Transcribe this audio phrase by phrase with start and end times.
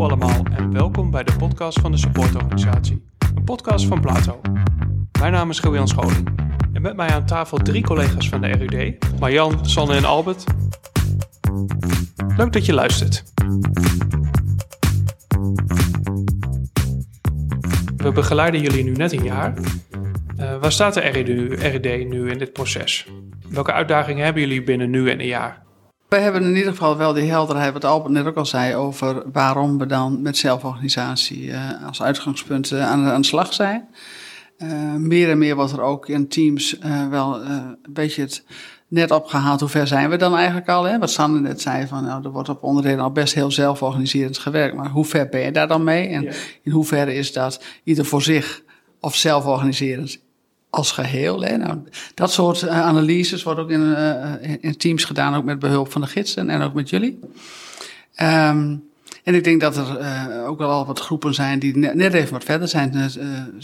[0.00, 3.04] Hallo allemaal en welkom bij de podcast van de supportorganisatie.
[3.36, 4.40] Een podcast van Plato.
[5.20, 6.28] Mijn naam is Gillian Scholing.
[6.72, 8.98] En met mij aan tafel drie collega's van de RUD.
[9.18, 10.44] Marjan, Sanne en Albert.
[12.36, 13.24] Leuk dat je luistert.
[17.96, 19.54] We begeleiden jullie nu net een jaar.
[20.38, 23.06] Uh, waar staat de RUD nu in dit proces?
[23.48, 25.62] Welke uitdagingen hebben jullie binnen nu en een jaar?
[26.10, 29.22] We hebben in ieder geval wel die helderheid, wat Albert net ook al zei, over
[29.32, 33.88] waarom we dan met zelforganisatie uh, als uitgangspunt uh, aan, aan, de slag zijn.
[34.58, 36.78] Uh, meer en meer wordt er ook in teams
[37.10, 38.44] wel een beetje het
[38.88, 39.60] net opgehaald.
[39.60, 40.84] Hoe ver zijn we dan eigenlijk al?
[40.84, 40.98] Hè?
[40.98, 44.76] Wat Sander net zei, van, nou, er wordt op onderdelen al best heel zelforganiserend gewerkt.
[44.76, 46.08] Maar hoe ver ben je daar dan mee?
[46.08, 46.28] En
[46.62, 48.62] in hoeverre is dat ieder voor zich
[49.00, 50.20] of zelforganiserend
[50.70, 51.42] als geheel.
[51.42, 51.56] Hè?
[51.56, 51.78] Nou,
[52.14, 56.00] dat soort uh, analyses wordt ook in, uh, in, teams gedaan, ook met behulp van
[56.00, 57.18] de gidsen en ook met jullie.
[58.22, 58.88] Um,
[59.24, 62.32] en ik denk dat er uh, ook wel wat groepen zijn die net, net even
[62.32, 62.94] wat verder zijn.
[62.94, 63.18] Het,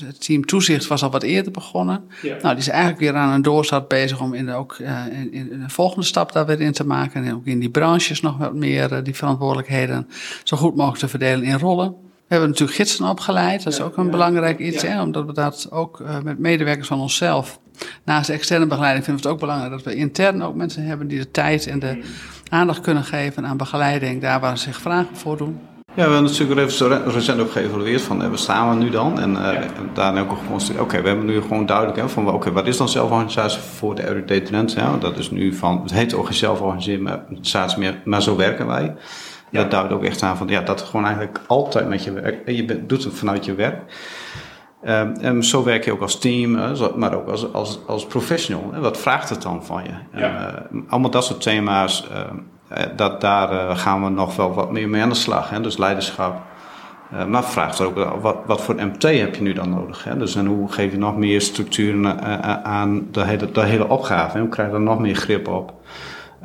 [0.04, 2.04] het, team toezicht was al wat eerder begonnen.
[2.22, 2.36] Ja.
[2.42, 4.78] Nou, die is eigenlijk weer aan een doorstart bezig om in, ook,
[5.10, 7.24] in, in, een volgende stap daar weer in te maken.
[7.24, 10.08] En ook in die branches nog wat meer die verantwoordelijkheden
[10.44, 12.05] zo goed mogelijk te verdelen in rollen.
[12.26, 13.64] We hebben natuurlijk gidsen opgeleid.
[13.64, 17.00] Dat is ook een belangrijk iets, hè, omdat we dat ook uh, met medewerkers van
[17.00, 17.58] onszelf.
[18.04, 21.08] Naast de externe begeleiding vinden we het ook belangrijk dat we intern ook mensen hebben
[21.08, 22.02] die de tijd en de
[22.48, 25.60] aandacht kunnen geven aan begeleiding, daar waar ze zich vragen voor doen.
[25.94, 26.70] Ja, we hebben natuurlijk
[27.06, 29.20] recent ook geëvalueerd van waar staan we nu dan?
[29.20, 29.60] En uh, ja.
[29.94, 32.66] daarna ook geconstateerd, oké, okay, we hebben nu gewoon duidelijk hè, van oké, okay, wat
[32.66, 34.76] is dan zelforganisatie voor de RUD Trend?
[35.00, 38.94] Dat is nu van, het heet ook geen zelforganisatie meer, maar zo werken wij.
[39.50, 39.62] Ja.
[39.62, 42.48] Dat duidt ook echt aan van ja, dat gewoon eigenlijk altijd met je werk.
[42.48, 43.82] Je doet het vanuit je werk.
[44.84, 46.50] Um, en zo werk je ook als team,
[46.96, 48.80] maar ook als, als, als professional.
[48.80, 50.18] Wat vraagt het dan van je?
[50.20, 50.26] Ja.
[50.26, 54.72] En, uh, allemaal dat soort thema's, uh, dat, daar uh, gaan we nog wel wat
[54.72, 55.50] meer mee aan de slag.
[55.50, 55.60] Hè?
[55.60, 56.42] Dus leiderschap.
[57.28, 60.04] maar vraagt ook wat, wat voor MT heb je nu dan nodig?
[60.04, 60.16] Hè?
[60.16, 62.22] Dus en hoe geef je nog meer structuren
[62.64, 64.32] aan de hele, de hele opgave?
[64.32, 64.40] Hè?
[64.40, 65.74] Hoe krijg je er nog meer grip op?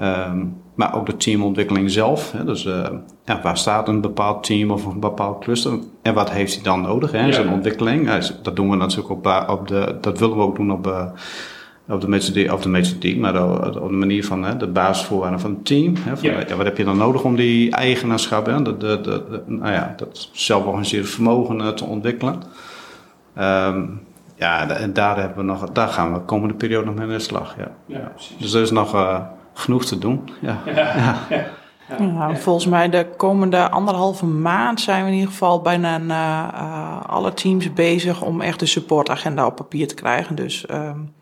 [0.02, 2.32] Um, maar ook de teamontwikkeling zelf.
[2.32, 2.88] Hè, dus uh,
[3.26, 6.82] ja, waar staat een bepaald team of een bepaald cluster en wat heeft hij dan
[6.82, 8.08] nodig in zijn ontwikkeling?
[8.08, 11.06] Ja, dat doen we natuurlijk op, op de, dat willen we ook doen op, uh,
[11.90, 13.44] op de methodiek, of de methodiek, maar
[13.82, 15.94] op, de manier van hè, de basisvoorwaarden van het team.
[16.00, 16.56] Hè, van, ja.
[16.56, 20.30] wat heb je dan nodig om die eigenaarschap, hè, de, de, de, nou ja, dat
[20.32, 22.42] zelforganiseerde vermogen te ontwikkelen?
[23.40, 24.02] Um,
[24.36, 27.12] ja, en daar, hebben we nog, daar gaan we de komende periode nog mee aan
[27.12, 27.56] de slag.
[27.58, 27.72] Ja.
[27.86, 28.94] ja dus er is nog
[29.54, 30.30] genoeg te doen.
[30.42, 30.62] Ja.
[30.66, 31.18] ja.
[31.98, 32.36] ja.
[32.36, 37.74] volgens mij de komende anderhalve maand zijn we in ieder geval bijna uh, alle teams
[37.74, 40.36] bezig om echt de supportagenda op papier te krijgen.
[40.36, 41.14] Dus um,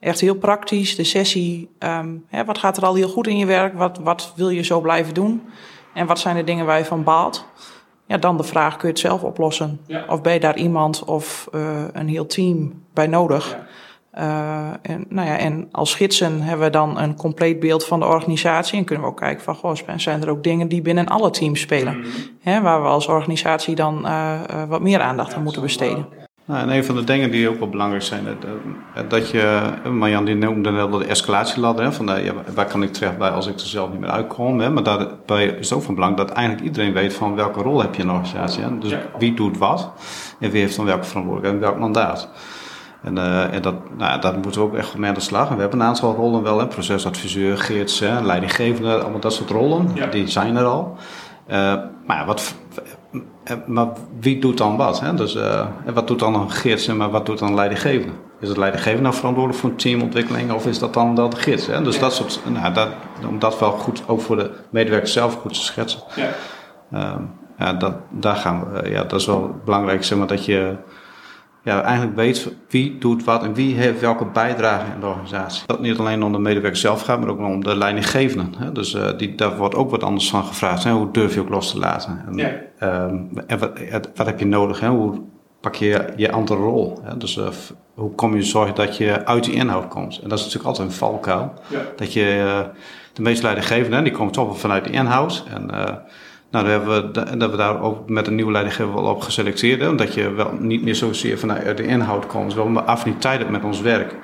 [0.00, 1.70] echt heel praktisch, de sessie.
[1.78, 3.74] Um, hè, wat gaat er al heel goed in je werk?
[3.74, 5.42] Wat, wat wil je zo blijven doen?
[5.94, 7.46] En wat zijn de dingen waar je van baalt?
[8.06, 9.80] Ja, dan de vraag, kun je het zelf oplossen?
[10.08, 13.58] Of ben je daar iemand of uh, een heel team bij nodig?
[14.18, 18.06] Uh, en, nou ja, en als gidsen hebben we dan een compleet beeld van de
[18.06, 18.78] organisatie.
[18.78, 21.60] En kunnen we ook kijken van, goh, zijn er ook dingen die binnen alle teams
[21.60, 21.96] spelen?
[21.96, 22.04] Mm
[22.40, 26.06] Hè, waar we als organisatie dan uh, wat meer aandacht aan moeten besteden.
[26.44, 28.24] Nou, en een van de dingen die ook wel belangrijk zijn,
[28.94, 29.60] dat, dat je,
[29.92, 33.46] Marjan die noemde net de escalatieladder, hè, van ja, waar kan ik terecht bij als
[33.46, 34.60] ik er zelf niet meer uitkom.
[34.60, 37.80] Hè, maar daarbij is het ook van belang dat eigenlijk iedereen weet van welke rol
[37.80, 38.62] heb je in een organisatie.
[38.62, 38.78] Hè.
[38.78, 39.92] Dus wie doet wat
[40.40, 42.28] en wie heeft dan welke verantwoordelijkheid en welk mandaat.
[43.02, 45.48] En, uh, en dat, nou, dat moeten we ook echt mee aan de slag.
[45.48, 49.50] En we hebben een aantal rollen wel, hè, procesadviseur, gids, hè, leidinggevende, allemaal dat soort
[49.50, 50.10] rollen.
[50.10, 50.96] Die zijn er al.
[51.50, 51.74] Uh,
[52.06, 52.54] maar, wat,
[53.44, 53.88] eh, maar
[54.20, 55.00] wie doet dan wat?
[55.00, 55.14] Hè?
[55.14, 58.12] Dus, uh, en wat doet dan een gids en maar wat doet dan een leidinggevende?
[58.40, 61.66] Is het leidinggevende nou verantwoordelijk voor een teamontwikkeling of is dat dan wel de gids?
[61.66, 61.82] Hè?
[61.82, 62.00] Dus ja.
[62.00, 62.88] dat soort, nou, dat,
[63.28, 66.00] om dat wel goed, ook voor de medewerkers zelf goed te schetsen.
[66.14, 66.28] Ja.
[66.92, 67.14] Uh,
[67.58, 70.76] ja, dat, daar gaan we, ja, dat is wel belangrijk, zeg maar, dat je
[71.66, 75.66] ja, eigenlijk weet wie doet wat en wie heeft welke bijdrage in de organisatie.
[75.66, 78.54] Dat niet alleen om de medewerker zelf gaat, maar ook om de leidinggevenden.
[78.58, 78.72] Hè?
[78.72, 80.84] Dus uh, die, daar wordt ook wat anders van gevraagd.
[80.84, 80.92] Hè?
[80.92, 82.24] Hoe durf je ook los te laten?
[82.26, 83.04] En, ja.
[83.04, 83.70] um, en wat,
[84.14, 84.80] wat, heb je nodig?
[84.80, 84.88] Hè?
[84.88, 85.22] Hoe
[85.60, 87.00] pak je je andere rol?
[87.02, 87.16] Hè?
[87.16, 87.48] Dus uh,
[87.94, 90.20] hoe kom je zorgen dat je uit die inhoud komt?
[90.22, 91.52] En dat is natuurlijk altijd een valkuil.
[91.68, 91.80] Ja.
[91.96, 92.60] Dat je uh,
[93.12, 95.44] de meeste leidinggevenden, die komen toch wel vanuit de inhoud.
[95.54, 95.70] En
[96.50, 99.80] nou, daar hebben we, dat we daar ook met een nieuwe leidinggever wel op geselecteerd.
[99.80, 103.50] Hè, omdat je wel niet meer zozeer vanuit de inhoud komt, wel een affiniteit hebt
[103.50, 104.14] met ons werk.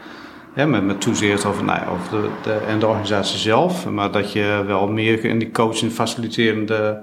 [0.52, 3.88] Hè, met, met toezicht over, nou ja, over de, de, en de organisatie zelf.
[3.88, 7.00] Maar dat je wel meer in die coaching faciliterende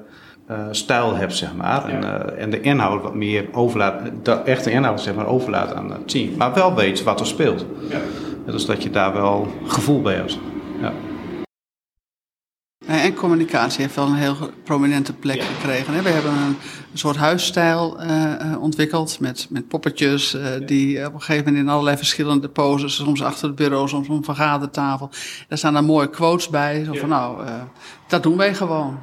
[0.51, 1.85] uh, stijl hebt, zeg maar.
[1.85, 5.91] En, uh, en de inhoud wat meer overlaat, de echte inhoud zeg maar, overlaat aan
[5.91, 6.37] het team.
[6.37, 7.65] Maar wel weet wat er speelt.
[7.89, 7.99] Ja.
[8.45, 10.39] Dus dat je daar wel gevoel bij hebt.
[10.81, 10.91] Ja.
[12.89, 16.03] En communicatie heeft wel een heel prominente plek gekregen.
[16.03, 16.57] We hebben een
[16.93, 21.97] soort huisstijl uh, ontwikkeld met, met poppetjes uh, die op een gegeven moment in allerlei
[21.97, 25.09] verschillende poses, soms achter het bureau, soms op een vergadertafel.
[25.47, 27.47] Daar staan dan mooie quotes bij, zo van nou,
[28.09, 28.99] dat doen wij gewoon.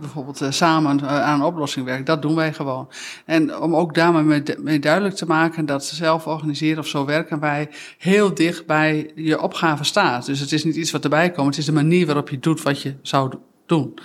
[0.00, 2.88] bijvoorbeeld samen aan een oplossing werken, dat doen wij gewoon.
[3.24, 7.68] En om ook daarmee mee duidelijk te maken dat zelf organiseren of zo werken wij
[7.98, 10.26] heel dicht bij je opgave staat.
[10.26, 12.62] Dus het is niet iets wat erbij komt, het is de manier waarop je doet
[12.62, 13.32] wat je zou
[13.66, 13.98] doen.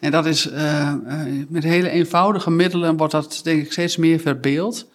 [0.00, 0.50] En dat is
[1.48, 4.92] met hele eenvoudige middelen wordt dat denk ik steeds meer verbeeld.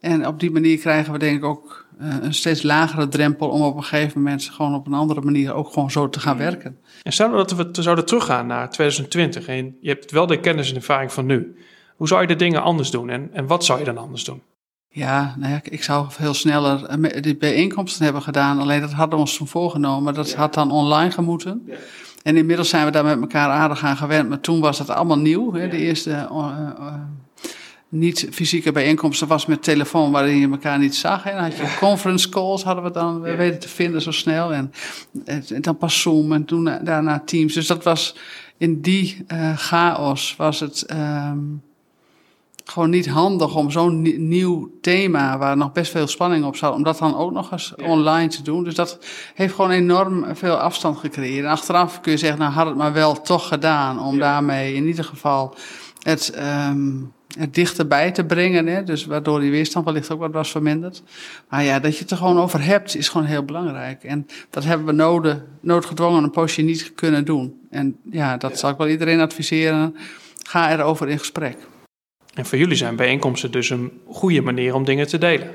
[0.00, 3.76] En op die manier krijgen we denk ik ook een steeds lagere drempel om op
[3.76, 6.78] een gegeven moment gewoon op een andere manier ook gewoon zo te gaan werken.
[7.02, 10.76] En stel dat we zouden teruggaan naar 2020 en je hebt wel de kennis en
[10.76, 11.56] ervaring van nu.
[11.96, 14.42] Hoe zou je de dingen anders doen en, en wat zou je dan anders doen?
[14.88, 18.58] Ja, nou ja, ik zou veel sneller die bijeenkomsten hebben gedaan.
[18.58, 20.14] Alleen dat hadden we ons toen voorgenomen.
[20.14, 21.62] Dat had dan online gemoeten.
[21.66, 21.74] Ja.
[22.22, 24.28] En inmiddels zijn we daar met elkaar aardig aan gewend.
[24.28, 25.52] Maar toen was het allemaal nieuw.
[25.52, 25.68] Hè?
[25.68, 26.38] De eerste uh,
[26.78, 26.94] uh,
[27.88, 31.26] niet-fysieke bijeenkomsten was met telefoon waarin je elkaar niet zag.
[31.26, 33.36] En dan had je conference calls, hadden we dan ja.
[33.36, 34.52] weten te vinden zo snel.
[34.52, 34.72] En,
[35.24, 37.54] en, dan pas Zoom en toen daarna Teams.
[37.54, 38.16] Dus dat was
[38.56, 39.24] in die
[39.56, 40.86] chaos was het...
[40.92, 41.62] Um,
[42.70, 46.82] gewoon niet handig om zo'n nieuw thema, waar nog best veel spanning op zat, om
[46.82, 48.64] dat dan ook nog eens online te doen.
[48.64, 48.98] Dus dat
[49.34, 51.44] heeft gewoon enorm veel afstand gecreëerd.
[51.44, 54.86] En achteraf kun je zeggen, nou had het maar wel toch gedaan, om daarmee in
[54.86, 55.54] ieder geval
[56.02, 56.38] het,
[56.68, 57.15] um, het
[57.50, 58.66] dichterbij te brengen.
[58.66, 58.82] Hè?
[58.82, 61.02] Dus waardoor die weerstand wellicht ook wat was verminderd.
[61.48, 64.04] Maar ja, dat je het er gewoon over hebt, is gewoon heel belangrijk.
[64.04, 67.60] En dat hebben we nodig, noodgedwongen een poosje niet kunnen doen.
[67.70, 69.96] En ja, dat zal ik wel iedereen adviseren.
[70.42, 71.56] Ga erover in gesprek.
[72.34, 75.50] En voor jullie zijn bijeenkomsten dus een goede manier om dingen te delen.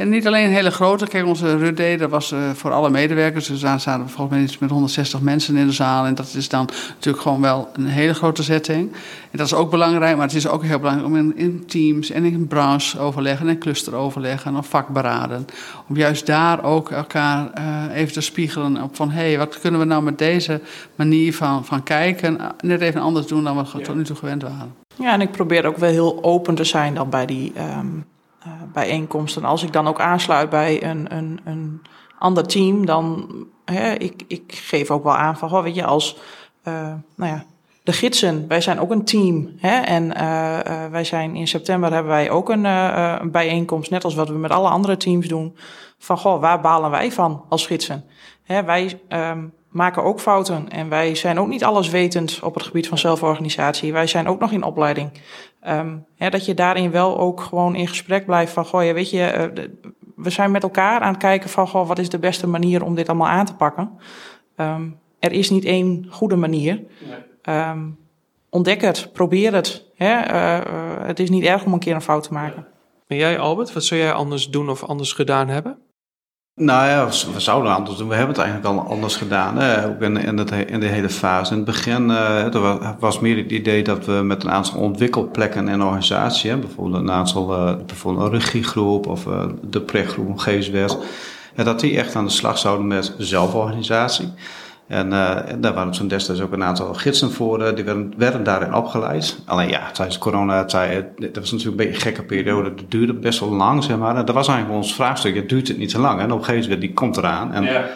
[0.00, 1.06] En niet alleen een hele grote.
[1.06, 3.46] Kijk, onze RUD, dat was uh, voor alle medewerkers.
[3.46, 6.04] Dus daar zaten we volgens mij iets met 160 mensen in de zaal.
[6.04, 8.92] En dat is dan natuurlijk gewoon wel een hele grote setting.
[9.30, 12.10] En dat is ook belangrijk, maar het is ook heel belangrijk om in, in teams
[12.10, 15.46] en in branche overleggen en clusteroverleggen of vakberaden.
[15.88, 19.80] Om juist daar ook elkaar uh, even te spiegelen op van hé, hey, wat kunnen
[19.80, 20.60] we nou met deze
[20.94, 24.74] manier van, van kijken net even anders doen dan we tot nu toe gewend waren.
[24.94, 28.04] Ja, en ik probeer ook wel heel open te zijn dan bij die um,
[28.46, 29.44] uh, bijeenkomsten.
[29.44, 31.82] Als ik dan ook aansluit bij een, een, een
[32.18, 33.30] ander team, dan
[33.64, 36.18] hè, ik, ik geef ook wel aan van, oh, weet je, als
[36.64, 36.74] uh,
[37.16, 37.44] nou ja,
[37.82, 39.52] de gidsen, wij zijn ook een team.
[39.56, 39.80] Hè?
[39.80, 44.28] En uh, wij zijn in september hebben wij ook een, een bijeenkomst, net als wat
[44.28, 45.56] we met alle andere teams doen.
[45.98, 48.04] Van goh, waar balen wij van als gidsen?
[48.42, 50.68] Hè, wij um, maken ook fouten.
[50.70, 53.92] En wij zijn ook niet alleswetend op het gebied van zelforganisatie.
[53.92, 55.10] Wij zijn ook nog in opleiding.
[55.68, 59.50] Um, dat je daarin wel ook gewoon in gesprek blijft van, goh, ja, weet je,
[59.56, 59.64] uh,
[60.16, 62.94] we zijn met elkaar aan het kijken van, goh, wat is de beste manier om
[62.94, 63.90] dit allemaal aan te pakken?
[64.56, 66.82] Um, er is niet één goede manier.
[67.48, 67.98] Um,
[68.48, 69.84] ontdek het, probeer het.
[69.94, 70.32] Hè?
[70.32, 72.66] Uh, uh, het is niet erg om een keer een fout te maken.
[73.06, 75.78] En jij, Albert, wat zou jij anders doen of anders gedaan hebben?
[76.60, 78.08] Nou ja, we zouden anders doen.
[78.08, 79.84] We hebben het eigenlijk al anders gedaan.
[79.84, 81.50] Ook in, in, het, in de hele fase.
[81.50, 85.82] In het begin er was meer het idee dat we met een aantal ontwikkelplekken in
[85.82, 90.98] organisatie, hè, bijvoorbeeld een aantal, uh, bijvoorbeeld een regiegroep of uh, de pregroep, een geestwet,
[91.54, 94.32] dat die echt aan de slag zouden met zelforganisatie.
[94.90, 98.12] En, uh, en daar waren toen destijds ook een aantal gidsen voor, uh, die werden,
[98.16, 99.38] werden daarin opgeleid.
[99.46, 103.12] Alleen ja, tijdens corona, tijd, dat was natuurlijk een beetje een gekke periode, dat duurde
[103.12, 104.16] best wel lang, zeg maar.
[104.16, 106.20] En dat was eigenlijk ons vraagstuk, het duurt het niet te lang.
[106.20, 107.52] En op een gegeven moment, die komt eraan.
[107.52, 107.88] En, ja.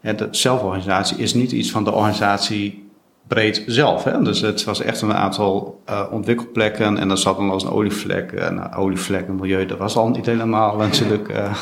[0.00, 2.88] en de zelforganisatie is niet iets van de organisatie
[3.26, 4.04] breed zelf.
[4.04, 4.22] Hè?
[4.22, 8.32] Dus het was echt een aantal uh, ontwikkelplekken en dan zat dan als een olievlek.
[8.32, 11.54] En olievlek en milieu, dat was al niet helemaal natuurlijk uh,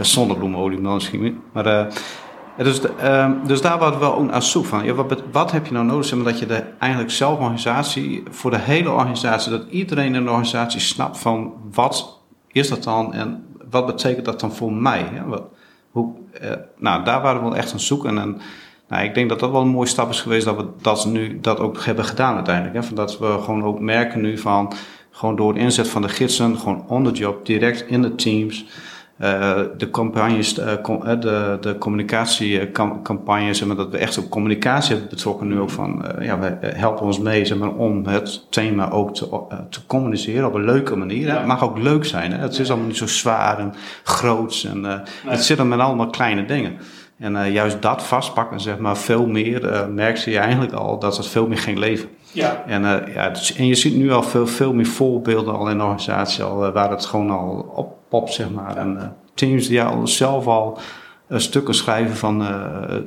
[0.00, 1.40] zonnebloemolie misschien.
[1.52, 1.88] Maar
[2.56, 4.84] dus, uh, dus daar waren we ook naar zoek van.
[4.84, 6.12] Ja, wat, wat, heb je nou nodig?
[6.12, 11.18] Omdat je de eigenlijk zelforganisatie, voor de hele organisatie, dat iedereen in de organisatie snapt
[11.18, 15.04] van wat is dat dan en wat betekent dat dan voor mij?
[15.90, 18.18] Hoe, uh, nou, daar waren we wel echt aan zoeken.
[18.18, 18.40] En
[18.88, 21.40] nou, ik denk dat dat wel een mooie stap is geweest dat we dat nu
[21.40, 22.74] dat ook hebben gedaan uiteindelijk.
[22.74, 22.82] Hè?
[22.82, 24.72] Van dat we gewoon ook merken nu van,
[25.10, 28.66] gewoon door het inzet van de gidsen, gewoon on the job, direct in de teams.
[29.22, 30.66] Uh, de campagnes, uh,
[31.20, 36.04] de, de communicatiecampagnes, zeg maar, dat we echt op communicatie hebben betrokken nu ook van,
[36.20, 39.28] ja, wij helpen ons mee zeg maar, om het thema ook te,
[39.70, 41.26] te communiceren op een leuke manier.
[41.26, 41.36] Ja.
[41.36, 42.38] Het mag ook leuk zijn, hè?
[42.38, 44.98] het is allemaal niet zo zwaar en groots en nee.
[45.26, 46.78] het zit er met allemaal kleine dingen.
[47.22, 51.46] En juist dat vastpakken, zeg maar, veel meer, merk je eigenlijk al dat het veel
[51.46, 52.08] meer ging leven.
[52.32, 52.64] Ja.
[52.66, 52.82] En,
[53.14, 56.44] ja, dus, en je ziet nu al veel, veel meer voorbeelden al in de organisatie
[56.44, 58.76] al, waar het gewoon al op pop, zeg maar.
[58.76, 60.78] En teams die al zelf al
[61.40, 62.46] stukken schrijven van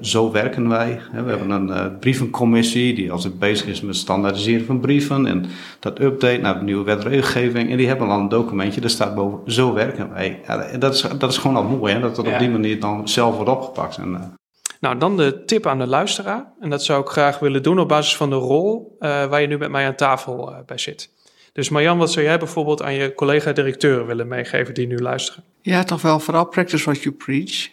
[0.02, 1.02] zo werken wij.
[1.12, 5.46] We hebben een brievencommissie die altijd bezig is met het standaardiseren van brieven en
[5.80, 7.70] dat update naar de nieuwe wetregelgeving.
[7.70, 10.40] En die hebben al een documentje, daar staat boven zo werken wij.
[10.48, 12.00] Ja, dat, is, dat is gewoon al mooi, hè?
[12.00, 13.98] dat dat op die manier dan zelf wordt opgepakt.
[13.98, 14.38] En,
[14.80, 16.54] nou, dan de tip aan de luisteraar.
[16.60, 19.58] En dat zou ik graag willen doen op basis van de rol waar je nu
[19.58, 21.14] met mij aan tafel bij zit.
[21.56, 25.44] Dus Marjan, wat zou jij bijvoorbeeld aan je collega-directeuren willen meegeven die nu luisteren?
[25.62, 27.70] Ja, toch wel vooral practice what you preach.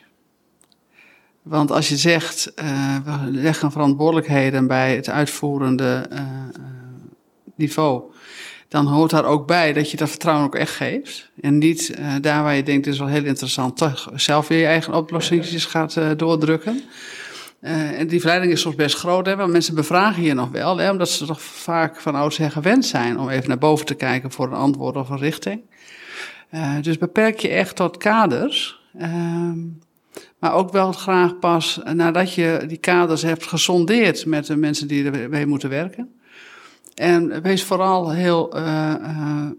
[1.42, 6.20] Want als je zegt, uh, we leggen verantwoordelijkheden bij het uitvoerende uh,
[7.54, 8.02] niveau,
[8.68, 11.30] dan hoort daar ook bij dat je dat vertrouwen ook echt geeft.
[11.40, 14.66] En niet daar waar je denkt, dit is wel heel interessant, toch zelf weer je
[14.66, 16.82] eigen oplossingjes gaat doordrukken.
[17.60, 20.90] En die verleiding is soms best groot, hè, want mensen bevragen je nog wel, hè,
[20.90, 24.46] omdat ze toch vaak van oudsher gewend zijn om even naar boven te kijken voor
[24.46, 25.60] een antwoord of een richting.
[26.80, 28.80] Dus beperk je echt tot kaders.
[30.42, 35.10] Maar ook wel graag pas nadat je die kaders hebt gesondeerd met de mensen die
[35.10, 36.20] ermee moeten werken.
[36.94, 38.94] En wees vooral heel, uh,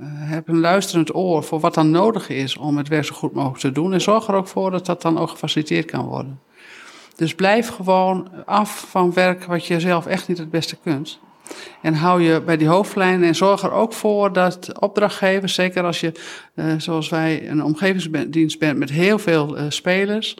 [0.03, 3.59] heb een luisterend oor voor wat dan nodig is om het werk zo goed mogelijk
[3.59, 3.93] te doen.
[3.93, 6.39] En zorg er ook voor dat dat dan ook gefaciliteerd kan worden.
[7.15, 11.19] Dus blijf gewoon af van werk wat je zelf echt niet het beste kunt.
[11.81, 15.99] En hou je bij die hoofdlijnen en zorg er ook voor dat opdrachtgevers, zeker als
[15.99, 16.11] je,
[16.55, 20.35] uh, zoals wij, een omgevingsdienst bent met heel veel spelers,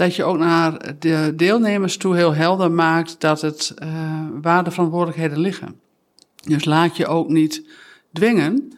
[0.00, 3.88] dat je ook naar de deelnemers toe heel helder maakt dat het uh,
[4.40, 5.80] waar de verantwoordelijkheden liggen.
[6.46, 7.66] Dus laat je ook niet
[8.12, 8.72] dwingen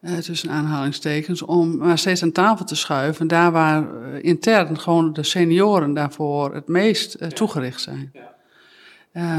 [0.00, 5.12] uh, tussen aanhalingstekens, om maar steeds aan tafel te schuiven, daar waar uh, intern gewoon
[5.12, 8.10] de senioren daarvoor het meest toegericht zijn.
[8.12, 8.34] Ja.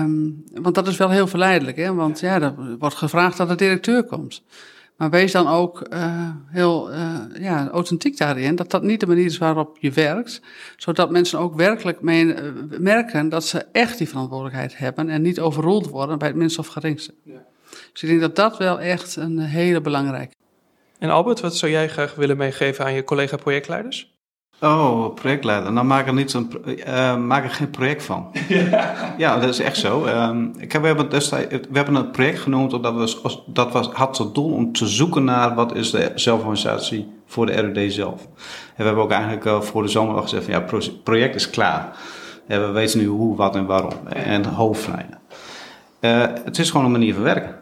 [0.04, 1.94] Um, want dat is wel heel verleidelijk, hè?
[1.94, 4.44] want ja, er wordt gevraagd dat de directeur komt.
[4.98, 5.88] Maar wees dan ook
[6.48, 6.92] heel
[7.40, 10.42] ja, authentiek daarin, dat dat niet de manier is waarop je werkt,
[10.78, 12.36] zodat mensen ook werkelijk mee,
[12.80, 16.68] merken dat ze echt die verantwoordelijkheid hebben en niet overroeld worden bij het minst of
[16.68, 17.14] geringste.
[17.24, 17.44] Ja.
[17.92, 20.36] Dus ik denk dat dat wel echt een hele belangrijke
[21.00, 24.17] en Albert, wat zou jij graag willen meegeven aan je collega-projectleiders?
[24.62, 25.72] Oh, projectleider.
[25.72, 28.32] Nou, maak er, niet zo'n, uh, maak er geen project van.
[28.48, 30.06] Ja, ja dat is echt zo.
[30.06, 33.88] Uh, ik heb, we, hebben destijds, we hebben een project genoemd dat, was, dat was,
[33.88, 38.22] had tot doel om te zoeken naar wat is de zelforganisatie voor de RUD zelf.
[38.22, 38.28] En
[38.76, 40.66] we hebben ook eigenlijk uh, voor de zomer al gezegd van ja,
[41.04, 41.98] project is klaar.
[42.46, 44.08] We weten nu hoe, wat en waarom.
[44.08, 45.20] En hoofdlijnen.
[46.02, 47.56] Uh, het is gewoon een manier van werken.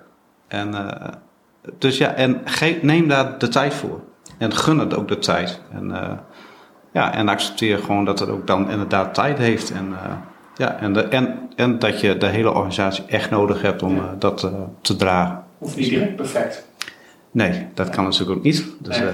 [0.47, 0.75] En
[1.77, 2.41] dus ja, en
[2.81, 3.99] neem daar de tijd voor.
[4.37, 5.61] En gun het ook de tijd.
[5.71, 5.91] En,
[6.95, 9.71] ja, en accepteer gewoon dat het ook dan inderdaad tijd heeft.
[9.71, 9.97] En, uh,
[10.55, 14.01] ja, en, de, en, en dat je de hele organisatie echt nodig hebt om ja.
[14.01, 15.43] uh, dat te dragen.
[15.57, 16.67] Hoeft niet direct perfect.
[17.31, 18.65] Nee, dat kan natuurlijk ook niet.
[18.79, 19.09] Dus, nee.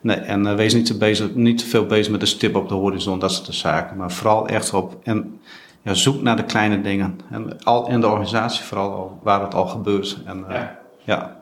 [0.00, 0.16] nee.
[0.16, 3.18] En wees niet te, bezig, niet te veel bezig met de stip op de horizon,
[3.18, 3.96] dat soort zaken.
[3.96, 4.96] Maar vooral echt op.
[5.02, 5.40] En,
[5.82, 7.20] ja, zoek naar de kleine dingen.
[7.30, 10.18] En al in de organisatie, vooral al, waar het al gebeurt.
[10.26, 10.78] En, ja.
[11.04, 11.37] ja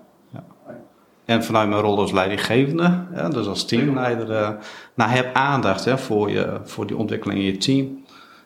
[1.26, 4.50] en vanuit mijn rol als leidinggevende, ja, dus als teamleider, uh,
[4.94, 8.04] nou, heb aandacht hè, voor, je, voor die ontwikkeling in je team.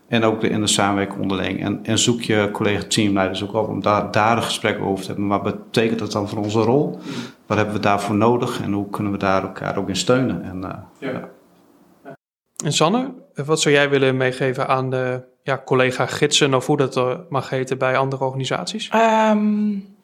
[0.08, 1.62] En ook in de samenwerking onderling.
[1.62, 5.26] En, en zoek je collega-teamleiders ook op om daar, daar een gesprek over te hebben.
[5.26, 6.99] Maar wat betekent dat dan voor onze rol?
[7.46, 8.60] Wat hebben we daarvoor nodig?
[8.62, 10.42] En hoe kunnen we daar elkaar ook in steunen?
[10.42, 11.10] En, uh, ja.
[12.04, 12.16] ja.
[12.64, 17.50] en Sanne, wat zou jij willen meegeven aan de ja, collega-gidsen, of hoe dat mag
[17.50, 18.90] heten bij andere organisaties?
[18.94, 19.96] Um,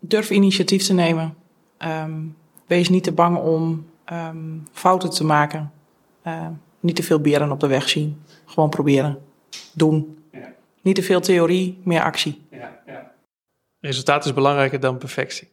[0.00, 1.34] durf initiatief te nemen.
[1.84, 5.72] Um, wees niet te bang om um, fouten te maken.
[6.26, 6.46] Uh,
[6.80, 8.22] niet te veel beren op de weg zien.
[8.46, 9.18] Gewoon proberen.
[9.72, 10.18] Doen.
[10.32, 10.52] Ja.
[10.82, 12.42] Niet te veel theorie, meer actie.
[12.50, 13.12] Ja, ja.
[13.80, 15.48] Resultaat is belangrijker dan perfectie.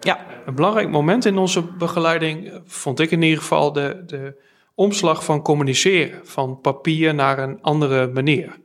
[0.00, 0.26] Ja.
[0.46, 4.42] Een belangrijk moment in onze begeleiding vond ik in ieder geval de, de
[4.74, 6.26] omslag van communiceren.
[6.26, 8.58] Van papier naar een andere manier.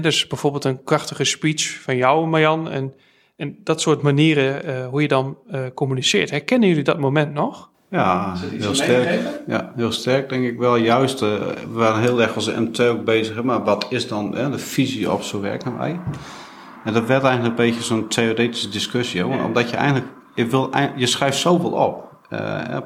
[0.00, 2.70] Dus bijvoorbeeld een krachtige speech van jou, Marjan.
[2.70, 2.94] En
[3.36, 6.30] en dat soort manieren, uh, hoe je dan uh, communiceert.
[6.30, 7.70] Herkennen jullie dat moment nog?
[7.90, 9.20] Ja, heel sterk.
[9.46, 10.76] Ja, heel sterk denk ik wel.
[10.76, 13.42] Juist, uh, we waren heel erg als MT ook bezig.
[13.42, 16.00] Maar wat is dan de visie op zo werken wij?
[16.84, 19.22] En dat werd eigenlijk een beetje zo'n theoretische discussie.
[19.22, 22.12] Hoor, omdat je eigenlijk, je, wil, je schrijft zoveel op.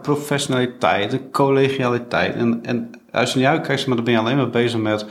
[0.03, 2.35] professionaliteit, collegialiteit.
[2.35, 5.07] En, en als je niet uitkijkt, maar dan ben je alleen maar bezig met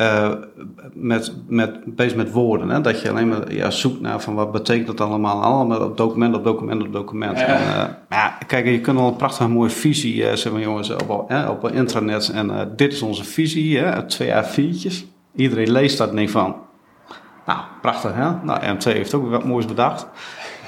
[0.00, 0.32] uh,
[0.92, 2.68] met, met, bezig met woorden.
[2.68, 2.80] Hè?
[2.80, 5.42] Dat je alleen maar ja, zoekt naar van wat betekent dat allemaal.
[5.42, 7.38] Allemaal op document op document op document.
[7.38, 7.46] Ja.
[7.46, 11.28] En, uh, ja, kijk, je kunt wel een prachtige mooie visie uh, zeggen, jongens, op,
[11.28, 12.28] hè, op intranet.
[12.28, 15.04] En dit is onze visie, hè, twee A4'tjes.
[15.34, 16.56] Iedereen leest dat en denkt van,
[17.46, 18.30] nou, prachtig hè.
[18.42, 20.06] Nou, MT heeft ook wat moois bedacht.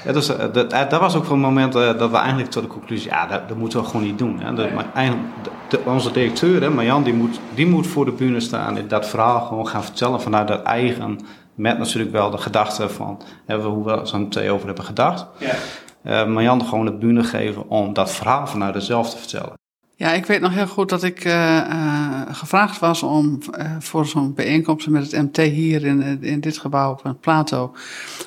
[0.05, 2.63] Ja, dus, uh, dat, dat, was ook van het moment uh, dat we eigenlijk tot
[2.63, 4.39] de conclusie, ja, dat, dat moeten we gewoon niet doen.
[4.39, 4.73] Hè.
[4.73, 5.27] Maar eigenlijk,
[5.69, 9.07] de, onze directeur, hè, Marjan, die moet, die moet voor de bühne staan en dat
[9.07, 11.19] verhaal gewoon gaan vertellen vanuit dat eigen,
[11.55, 15.25] met natuurlijk wel de gedachte van hè, hoe we zo meteen over hebben gedacht.
[15.37, 15.55] Ja.
[16.03, 19.53] Uh, Marjan gewoon de bühne geven om dat verhaal vanuit zichzelf te vertellen.
[20.01, 24.05] Ja, ik weet nog heel goed dat ik uh, uh, gevraagd was om uh, voor
[24.05, 27.75] zo'n bijeenkomst met het MT hier in, in dit gebouw op Plato,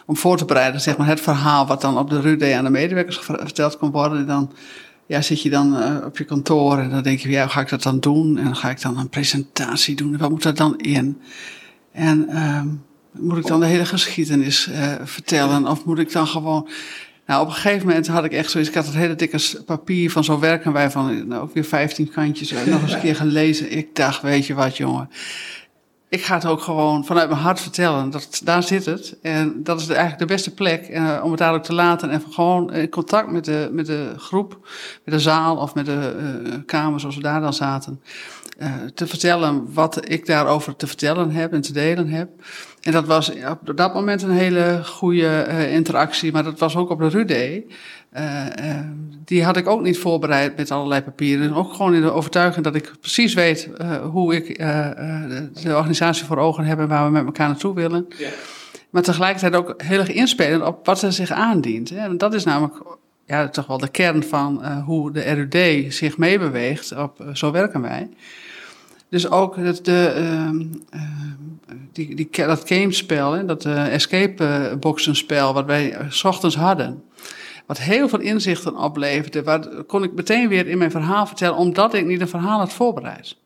[0.06, 2.70] om voor te bereiden, zeg maar, het verhaal wat dan op de RUD aan de
[2.70, 4.18] medewerkers verteld kon worden.
[4.18, 4.52] En dan
[5.06, 7.68] ja, zit je dan op je kantoor en dan denk je, ja, hoe ga ik
[7.68, 8.38] dat dan doen?
[8.38, 10.12] En ga ik dan een presentatie doen.
[10.12, 11.20] En wat moet er dan in?
[11.92, 12.68] En ehm,
[13.10, 14.70] moet ik dan de hele geschiedenis
[15.04, 15.66] vertellen?
[15.66, 16.68] Of moet ik dan gewoon
[17.26, 18.70] nou, op een gegeven moment had ik echt zoiets.
[18.70, 22.10] Ik had het hele dikke papier van zo werken wij van nou, ook weer 15
[22.10, 22.50] kantjes.
[22.50, 23.72] nog eens een keer gelezen.
[23.72, 25.10] Ik dacht, weet je wat, jongen.
[26.08, 28.10] Ik ga het ook gewoon vanuit mijn hart vertellen.
[28.10, 29.16] Dat, daar zit het.
[29.22, 32.10] En dat is eigenlijk de beste plek uh, om het daar ook te laten.
[32.10, 34.58] En gewoon in contact met de, met de groep,
[35.04, 36.16] met de zaal of met de
[36.46, 38.00] uh, kamer zoals we daar dan zaten.
[38.58, 42.28] Uh, te vertellen wat ik daarover te vertellen heb en te delen heb.
[42.84, 43.32] En dat was
[43.64, 47.64] op dat moment een hele goede uh, interactie, maar dat was ook op de Rude.
[48.16, 48.46] Uh,
[49.24, 51.52] die had ik ook niet voorbereid met allerlei papieren.
[51.52, 53.68] Ook gewoon in de overtuiging dat ik precies weet
[54.10, 58.06] hoe ik de, de, organisatie voor ogen heb en waar we met elkaar naartoe willen.
[58.18, 58.28] Ja.
[58.90, 61.90] Maar tegelijkertijd ook heel erg inspelen op wat er zich aandient.
[61.90, 61.96] Hè.
[61.96, 62.74] En dat is namelijk
[63.26, 66.96] ja, toch wel de kern van hoe de RUD zich meebeweegt.
[66.96, 68.08] Op, zo werken wij.
[69.08, 71.00] Dus ook het, de, uh,
[71.92, 77.02] die, die, dat gamespel, hè, dat uh, escape boxenspel, wat wij eh, s ochtends hadden.
[77.66, 81.94] Wat heel veel inzichten opleverde, waar kon ik meteen weer in mijn verhaal vertellen, omdat
[81.94, 83.36] ik niet een verhaal had voorbereid.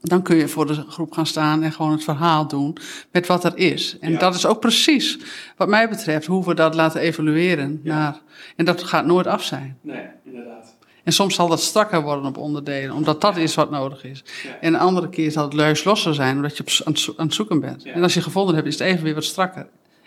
[0.00, 2.76] Dan kun je voor de groep gaan staan en gewoon het verhaal doen
[3.10, 3.96] met wat er is.
[4.00, 5.18] En dat is ook precies,
[5.56, 7.80] wat mij betreft, hoe we dat laten evalueren.
[7.82, 8.20] Naar,
[8.56, 9.78] en dat gaat nooit af zijn.
[9.80, 10.73] Nee, inderdaad.
[11.04, 14.24] En soms zal dat strakker worden op onderdelen, omdat dat is wat nodig is.
[14.60, 17.84] En een andere keer zal het luis losser zijn, omdat je aan het zoeken bent.
[17.84, 19.66] En als je gevonden hebt, is het even weer wat strakker.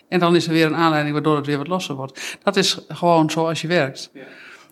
[0.10, 2.38] En dan is er weer een aanleiding waardoor het weer wat losser wordt.
[2.44, 4.12] Dat is gewoon zoals je werkt.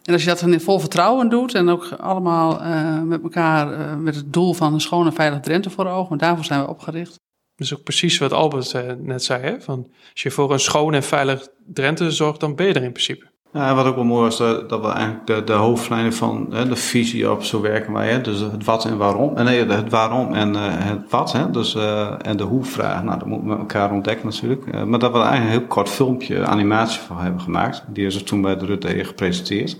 [0.04, 3.96] En als je dat in vol vertrouwen doet en ook allemaal uh, met elkaar uh,
[3.96, 6.68] met het doel van een schone en veilig Drenthe voor ogen, want daarvoor zijn we
[6.68, 7.20] opgericht.
[7.56, 9.42] Dat is ook precies wat Albert uh, net zei.
[9.42, 9.62] Hè?
[9.62, 12.92] Van, als je voor een schoon en veilig Drenthe zorgt, dan ben je er in
[12.92, 13.34] principe.
[13.56, 16.68] Ja, wat ook wel mooi was, dat, dat we eigenlijk de, de hoofdlijnen van hè,
[16.68, 18.10] de visie op zo werken wij.
[18.10, 19.38] Hè, dus het wat en waarom.
[19.38, 21.32] En nee, het waarom en uh, het wat.
[21.32, 21.76] Hè, dus,
[22.22, 23.04] en de hoe-vraag.
[23.04, 24.86] Nou, dat moeten we elkaar ontdekken natuurlijk.
[24.86, 27.84] Maar dat we eigenlijk een heel kort filmpje, animatie van hebben gemaakt.
[27.88, 29.78] Die is er toen bij de Rutte gepresenteerd.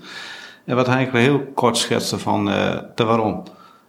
[0.64, 2.44] En wat eigenlijk heel kort schetste van
[2.94, 3.42] de waarom.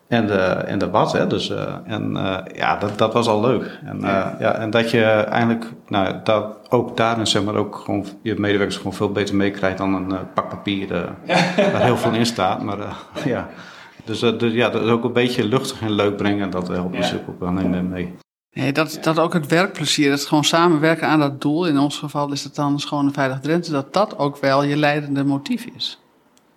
[0.07, 1.27] En de, en de wat, hè.
[1.27, 3.79] Dus, uh, en uh, ja, dat, dat was al leuk.
[3.85, 8.05] En, uh, ja, en dat je eigenlijk, nou, dat ook daarin zeg maar ook gewoon
[8.21, 10.87] je medewerkers gewoon veel beter meekrijgt dan een pak papier
[11.55, 12.61] waar heel veel in staat.
[12.61, 12.77] Maar
[13.25, 13.47] ja,
[14.03, 16.49] dus, dus ja, dat is ook een beetje luchtig en leuk brengen.
[16.49, 16.99] Dat helpt ja.
[16.99, 18.15] natuurlijk ook wel mee.
[18.51, 21.67] Nee, dat, dat ook het werkplezier, dat gewoon samenwerken aan dat doel.
[21.67, 23.71] In ons geval is het dan gewoon een veilig Drenthe.
[23.71, 25.99] Dat dat ook wel je leidende motief is.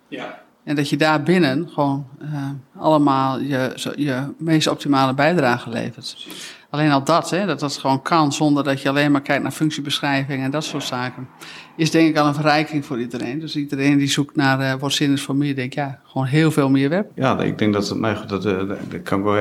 [0.07, 0.39] Ja.
[0.63, 6.27] En dat je daar binnen gewoon uh, allemaal je, je meest optimale bijdrage levert.
[6.69, 9.51] Alleen al dat, hè, dat dat gewoon kan zonder dat je alleen maar kijkt naar
[9.51, 11.27] functiebeschrijving en dat soort zaken,
[11.75, 13.39] is denk ik al een verrijking voor iedereen.
[13.39, 16.51] Dus iedereen die zoekt naar uh, wat zin is voor meer, denkt ja, gewoon heel
[16.51, 17.07] veel meer werk.
[17.15, 19.35] Ja, ik denk dat het mij dat, dat, dat kan wel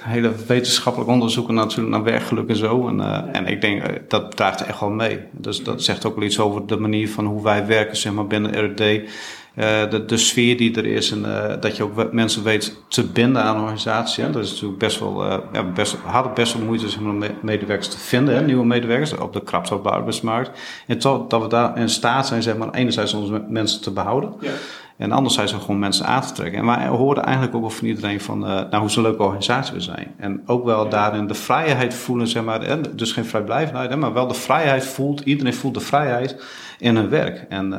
[0.00, 2.88] hele wetenschappelijk onderzoeken natuurlijk naar werkgeluk en zo.
[2.88, 5.20] En, en ik denk dat draagt echt wel mee.
[5.32, 8.26] Dus dat zegt ook wel iets over de manier van hoe wij werken, zeg maar,
[8.26, 9.10] binnen RD.
[9.56, 13.04] Uh, de, de sfeer die er is en uh, dat je ook mensen weet te
[13.04, 14.24] binden aan een organisatie.
[14.24, 14.30] Hè.
[14.30, 17.98] Dat is natuurlijk best wel, uh, ja, best, hadden best wel moeite om medewerkers te
[17.98, 20.50] vinden, hè, nieuwe medewerkers, op de krapte op de arbeidsmarkt.
[20.86, 24.32] En toch dat we daar in staat zijn, zeg maar, enerzijds onze mensen te behouden.
[24.40, 24.50] Ja.
[24.96, 26.58] En anderzijds ook gewoon mensen aan te trekken.
[26.58, 29.80] En wij hoorden eigenlijk ook wel van iedereen van, nou, hoe zo'n leuke organisatie we
[29.80, 30.14] zijn.
[30.18, 30.90] En ook wel ja.
[30.90, 34.84] daarin de vrijheid voelen, zeg maar, hè, dus geen vrijblijvendheid, hè, maar wel de vrijheid
[34.84, 36.42] voelt, iedereen voelt de vrijheid
[36.78, 37.46] in hun werk.
[37.48, 37.72] En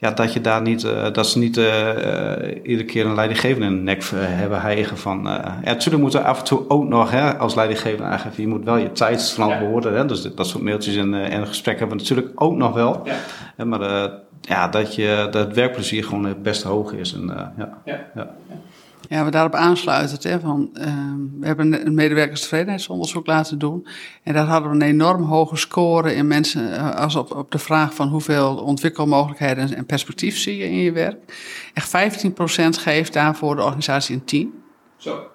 [0.00, 3.66] ja, dat je daar niet, uh, dat ze niet uh, uh, iedere keer een leidinggevende
[3.66, 5.22] in de nek hebben hijgen van.
[5.22, 8.64] ja, natuurlijk moeten we af en toe ook nog hè, als leidinggevende aangeven, je moet
[8.64, 9.58] wel je tijdsplan ja.
[9.58, 9.94] behoorden.
[9.94, 13.02] Hè, dus dat soort mailtjes en, en gesprekken hebben we natuurlijk ook nog wel.
[13.56, 13.64] Ja.
[13.64, 14.10] maar
[14.40, 17.14] ja, dat, je, dat het werkplezier gewoon best hoog is.
[17.14, 17.78] En, ja.
[18.14, 18.30] Ja.
[19.08, 19.24] Ja.
[19.24, 20.30] We daarop aansluiten.
[20.30, 20.84] Hè, van, uh,
[21.40, 23.86] we hebben een medewerkerstevredenheidsonderzoek laten doen.
[24.22, 26.70] En daar hadden we een enorm hoge score in mensen.
[26.70, 30.92] Uh, als op, op de vraag van hoeveel ontwikkelmogelijkheden en perspectief zie je in je
[30.92, 31.18] werk.
[31.74, 34.62] Echt 15% geeft daarvoor de organisatie een 10.
[34.96, 35.30] Zo.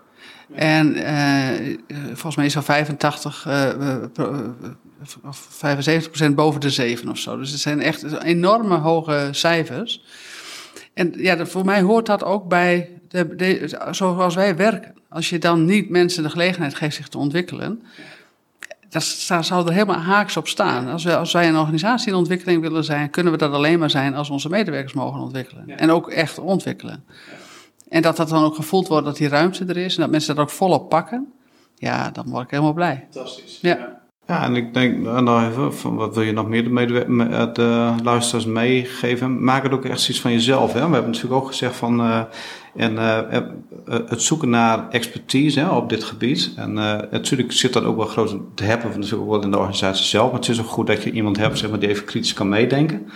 [0.54, 3.69] En uh, volgens mij is al 85 uh,
[5.23, 5.63] of
[6.30, 7.38] 75% boven de 7 of zo.
[7.38, 10.04] Dus het zijn echt enorme hoge cijfers.
[10.95, 14.93] En ja, voor mij hoort dat ook bij de, de, zoals wij werken.
[15.10, 17.84] Als je dan niet mensen de gelegenheid geeft zich te ontwikkelen,
[18.89, 20.88] dat zou er helemaal haaks op staan.
[20.88, 23.89] Als wij, als wij een organisatie in ontwikkeling willen zijn, kunnen we dat alleen maar
[23.89, 25.77] zijn als onze medewerkers mogen ontwikkelen.
[25.77, 27.03] En ook echt ontwikkelen.
[27.89, 30.36] En dat dat dan ook gevoeld wordt dat die ruimte er is en dat mensen
[30.36, 31.34] dat ook volop pakken.
[31.75, 33.08] Ja, dan word ik helemaal blij.
[33.12, 33.58] Fantastisch.
[33.62, 33.77] Ja.
[33.77, 33.94] Ja,
[34.25, 39.43] en ik denk, nou even, van wat wil je nog meer de, de luisteraars meegeven?
[39.43, 40.73] Maak het ook echt iets van jezelf.
[40.73, 40.88] Hè?
[40.88, 42.21] We hebben natuurlijk ook gezegd van, uh,
[42.75, 42.97] en,
[43.85, 46.53] het zoeken naar expertise hè, op dit gebied.
[46.55, 46.73] En
[47.11, 50.31] natuurlijk zit dat ook wel groot te hebben, natuurlijk ook wel in de organisatie zelf.
[50.31, 52.49] Maar het is ook goed dat je iemand hebt zeg maar, die even kritisch kan
[52.49, 53.07] meedenken.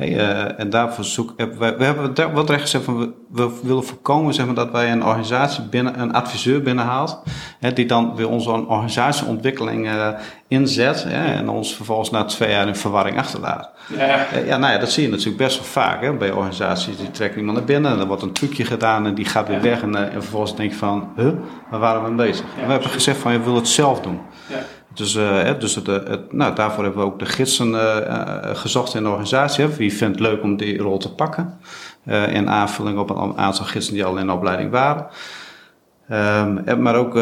[0.00, 4.34] Uh, en daarvoor zoek, we, we hebben wat recht gezegd van we, we, willen voorkomen
[4.34, 7.22] zeg maar, dat wij een organisatie binnen, een adviseur binnenhaalt,
[7.58, 10.08] hè, die dan weer onze organisatieontwikkeling uh,
[10.48, 13.70] inzet hè, en ons vervolgens na twee jaar in verwarring achterlaat.
[13.96, 14.26] Ja.
[14.32, 16.96] Uh, ja, nou ja, dat zie je natuurlijk best wel vaak hè, bij organisaties.
[16.96, 19.60] Die trekken iemand naar binnen en er wordt een trucje gedaan en die gaat weer
[19.60, 21.32] weg en, en vervolgens denk je van, huh,
[21.70, 22.44] waar waren we mee bezig?
[22.58, 24.20] En we hebben gezegd van, je wil het zelf doen.
[24.46, 24.58] Ja.
[24.94, 29.02] Dus, uh, dus het, het, nou, daarvoor hebben we ook de gidsen uh, gezocht in
[29.02, 29.66] de organisatie.
[29.66, 31.58] Wie vindt het leuk om die rol te pakken?
[32.04, 35.06] Uh, in aanvulling op een aantal gidsen die al in de opleiding waren.
[36.12, 37.14] Um, maar ook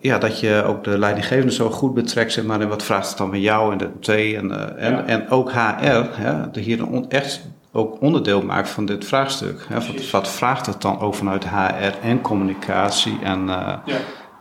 [0.00, 3.18] ja, dat je ook de leidinggevende zo goed betrekt, zeg maar, en wat vraagt het
[3.18, 5.04] dan van jou en de T en, en, ja.
[5.04, 9.66] en ook HR, hè, de hier echt ook onderdeel maakt van dit vraagstuk.
[9.68, 13.46] Hè, wat, wat, vraagt het dan ook vanuit HR en communicatie en...
[13.46, 13.80] Ja.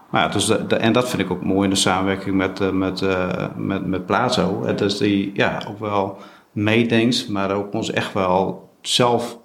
[0.09, 2.73] Maar ja, dus de, de, en dat vind ik ook mooi in de samenwerking met,
[2.73, 3.05] met,
[3.55, 4.65] met, met Plazo.
[4.65, 6.17] Het is die ja, ook wel
[6.51, 9.38] meedenkt, maar ook ons echt wel zelf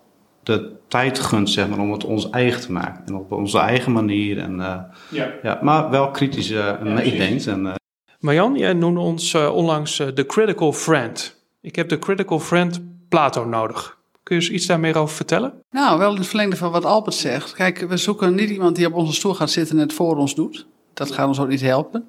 [0.44, 3.06] de tijd gunt zeg maar, om het ons eigen te maken.
[3.06, 4.38] En op onze eigen manier.
[4.38, 4.76] En, uh,
[5.10, 5.32] ja.
[5.42, 7.46] Ja, maar wel kritisch ja, meedenkt.
[7.46, 7.72] En,
[8.18, 11.42] Marjan, jij noemde ons onlangs de critical friend.
[11.60, 13.98] Ik heb de critical friend Plato nodig.
[14.22, 15.52] Kun je eens iets daar meer over vertellen?
[15.70, 17.54] Nou, wel in het verlengde van wat Albert zegt.
[17.54, 20.34] Kijk, we zoeken niet iemand die op onze stoel gaat zitten en het voor ons
[20.34, 20.66] doet.
[20.94, 22.04] Dat gaat ons ook niet helpen.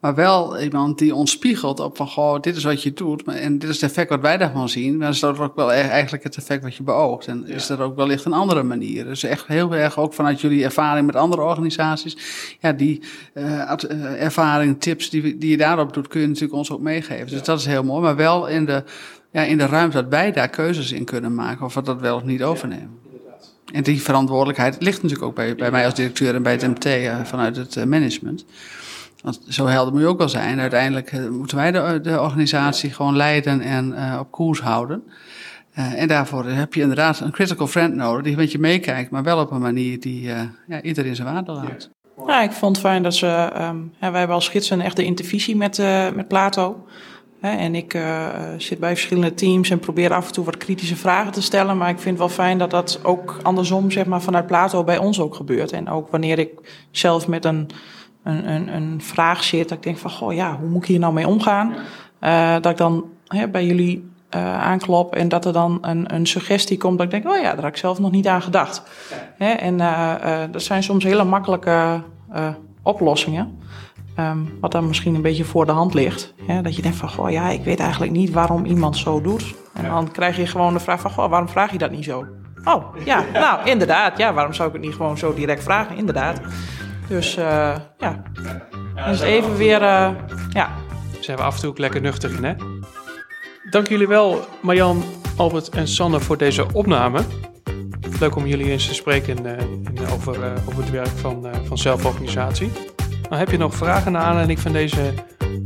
[0.00, 3.22] Maar wel iemand die ons spiegelt op van, goh, dit is wat je doet.
[3.22, 4.96] En dit is het effect wat wij daarvan zien.
[4.96, 7.26] Maar is dat ook wel e-, eigenlijk het effect wat je beoogt.
[7.26, 9.04] En is dat ook wellicht een andere manier.
[9.04, 12.16] Dus echt heel erg ook vanuit jullie ervaring met andere organisaties.
[12.60, 13.02] Ja, die
[13.34, 17.26] uh, ervaring, tips die, die je daarop doet, kun je natuurlijk ons ook meegeven.
[17.26, 18.02] Dus dat is heel mooi.
[18.02, 18.84] Maar wel in de
[19.34, 22.16] ja, in de ruimte dat wij daar keuzes in kunnen maken of we dat wel
[22.16, 23.03] of niet overnemen.
[23.72, 26.86] En die verantwoordelijkheid ligt natuurlijk ook bij, bij mij als directeur en bij het MT
[26.86, 28.44] uh, vanuit het uh, management.
[29.22, 30.60] Want zo helder moet je ook wel zijn.
[30.60, 35.02] Uiteindelijk uh, moeten wij de, de, organisatie gewoon leiden en op koers houden.
[35.72, 39.38] en daarvoor heb je inderdaad een critical friend nodig die met je meekijkt, maar wel
[39.38, 40.22] op een manier die
[40.66, 41.90] ja, iedereen zijn waarde laat.
[42.26, 43.50] Ja, ik vond het fijn dat ze.
[43.58, 45.78] Um, wij hebben als gidsen echt de intervisie met,
[46.14, 46.86] met Plato.
[47.50, 48.28] En ik uh,
[48.58, 51.76] zit bij verschillende teams en probeer af en toe wat kritische vragen te stellen.
[51.76, 54.98] Maar ik vind het wel fijn dat dat ook andersom, zeg maar, vanuit Plato bij
[54.98, 55.72] ons ook gebeurt.
[55.72, 56.50] En ook wanneer ik
[56.90, 57.68] zelf met een,
[58.22, 60.98] een, een, een vraag zit, dat ik denk van, goh, ja, hoe moet ik hier
[60.98, 61.74] nou mee omgaan?
[62.20, 66.26] Uh, dat ik dan hè, bij jullie uh, aanklop en dat er dan een, een
[66.26, 68.82] suggestie komt dat ik denk, oh ja, daar had ik zelf nog niet aan gedacht.
[69.38, 69.50] Hè?
[69.50, 69.76] En
[70.50, 72.02] dat zijn soms hele makkelijke
[72.82, 73.58] oplossingen.
[74.18, 76.34] Um, wat dan misschien een beetje voor de hand ligt.
[76.62, 79.54] Dat je denkt van, goh, ja, ik weet eigenlijk niet waarom iemand zo doet.
[79.72, 82.26] En dan krijg je gewoon de vraag van, goh, waarom vraag je dat niet zo?
[82.64, 84.18] Oh, ja, nou, inderdaad.
[84.18, 85.96] Ja, waarom zou ik het niet gewoon zo direct vragen?
[85.96, 86.40] Inderdaad.
[87.08, 88.22] Dus uh, ja,
[89.06, 90.10] dus even weer, uh,
[90.50, 90.70] ja.
[91.20, 92.54] Zijn we af en toe ook lekker nuchter in, hè?
[93.70, 95.02] Dank jullie wel, Marjan,
[95.36, 97.20] Albert en Sanne, voor deze opname.
[98.20, 99.58] Leuk om jullie eens te spreken in,
[100.12, 102.93] over, over het werk van, van zelforganisatie.
[103.28, 105.14] Nou, heb je nog vragen naar aanleiding van deze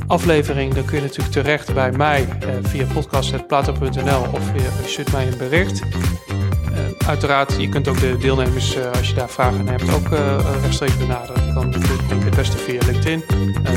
[0.06, 5.26] aflevering, dan kun je natuurlijk terecht bij mij eh, via podcast.plato.nl of je, stuurt mij
[5.26, 5.82] een bericht.
[5.82, 10.36] Uh, uiteraard, je kunt ook de deelnemers, uh, als je daar vragen hebt, ook uh,
[10.62, 11.54] rechtstreeks benaderen.
[11.54, 11.82] Dan doe
[12.18, 13.24] ik het beste via LinkedIn.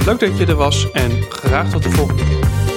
[0.05, 2.70] leuk dat je er was en graag tot de volgende keer.